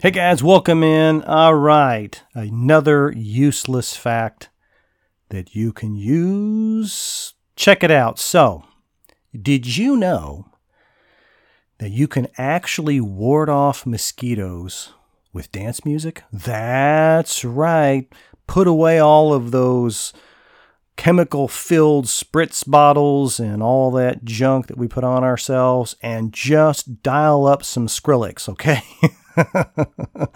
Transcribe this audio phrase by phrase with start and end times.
[0.00, 1.22] Hey guys, welcome in.
[1.22, 4.50] All right, another useless fact
[5.30, 7.34] that you can use.
[7.56, 8.20] Check it out.
[8.20, 8.64] So,
[9.40, 10.46] did you know
[11.78, 14.92] that you can actually ward off mosquitoes
[15.32, 16.22] with dance music?
[16.32, 18.06] That's right.
[18.46, 20.12] Put away all of those
[20.96, 27.02] chemical filled spritz bottles and all that junk that we put on ourselves and just
[27.02, 28.82] dial up some Skrillex, okay?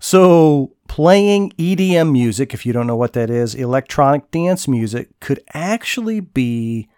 [0.00, 5.42] so, playing EDM music, if you don't know what that is, electronic dance music, could
[5.52, 6.88] actually be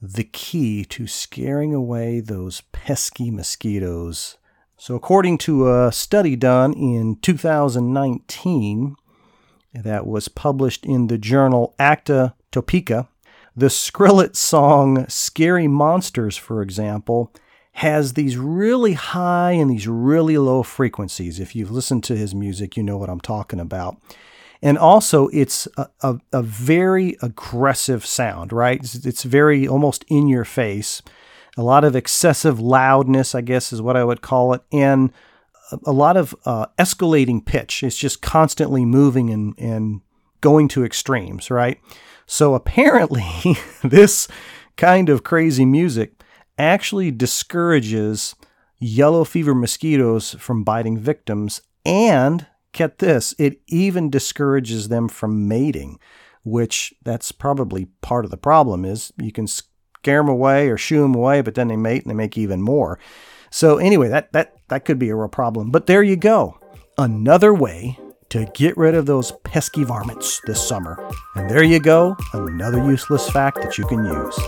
[0.00, 4.36] the key to scaring away those pesky mosquitoes.
[4.76, 8.96] So, according to a study done in 2019,
[9.74, 13.08] that was published in the journal Acta Tropica.
[13.56, 17.32] The Skrillex song Scary Monsters, for example,
[17.72, 21.40] has these really high and these really low frequencies.
[21.40, 23.96] If you've listened to his music, you know what I'm talking about.
[24.60, 28.78] And also, it's a, a, a very aggressive sound, right?
[28.78, 31.02] It's, it's very almost in your face.
[31.56, 34.62] A lot of excessive loudness, I guess, is what I would call it.
[34.70, 35.12] And
[35.84, 37.82] a lot of uh, escalating pitch.
[37.82, 40.00] It's just constantly moving and, and
[40.40, 41.80] going to extremes, right?
[42.26, 44.28] So apparently, this
[44.76, 46.22] kind of crazy music
[46.58, 48.34] actually discourages
[48.78, 51.62] yellow fever mosquitoes from biting victims.
[51.84, 55.98] And get this, it even discourages them from mating,
[56.44, 61.02] which that's probably part of the problem is you can scare them away or shoo
[61.02, 62.98] them away, but then they mate and they make even more.
[63.52, 65.70] So anyway, that that that could be a real problem.
[65.70, 66.58] But there you go.
[66.98, 67.98] Another way
[68.30, 70.98] to get rid of those pesky varmints this summer.
[71.34, 74.38] And there you go, another useless fact that you can use.